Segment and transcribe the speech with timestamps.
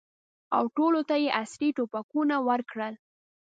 [0.57, 2.93] او ټولو ته یې عصري توپکونه ورکړل.